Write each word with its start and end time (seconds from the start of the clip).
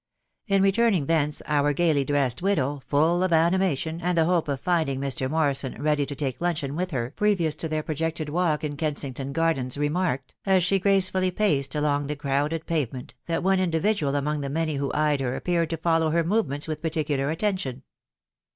In 0.47 0.63
returning 0.63 1.05
thence 1.05 1.43
our 1.45 1.73
gaily 1.73 2.03
dressed 2.03 2.41
widow, 2.41 2.81
full 2.87 3.21
of 3.21 3.31
animation, 3.31 4.01
and 4.01 4.17
the 4.17 4.25
hope 4.25 4.47
of 4.47 4.59
finding 4.59 4.99
Mr. 4.99 5.29
Morrison 5.29 5.79
ready 5.79 6.07
to 6.07 6.15
take 6.15 6.41
luncheon 6.41 6.75
with 6.75 6.89
her 6.89 7.13
pre 7.15 7.35
vious 7.35 7.55
to 7.57 7.69
their 7.69 7.83
projected 7.83 8.27
walk 8.27 8.63
in 8.63 8.77
Kensington 8.77 9.31
Gardens, 9.31 9.77
remarked, 9.77 10.33
as 10.43 10.63
she 10.63 10.79
gracefully 10.79 11.29
paced 11.29 11.75
along 11.75 12.07
the 12.07 12.15
crowded 12.15 12.65
pave*1 12.65 12.93
ment, 12.93 13.13
that 13.27 13.43
one 13.43 13.59
individual 13.59 14.15
among 14.15 14.41
the 14.41 14.49
many 14.49 14.77
who 14.77 14.91
eyed 14.91 15.19
her 15.21 15.35
appeared 15.35 15.69
to 15.69 15.77
follow 15.77 16.09
her 16.09 16.23
movements 16.23 16.67
with 16.67 16.81
particular 16.81 17.29
attention. 17.29 17.83